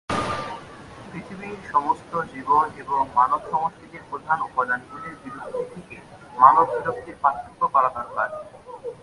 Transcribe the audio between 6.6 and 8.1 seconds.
বিলুপ্তির পার্থক্য করা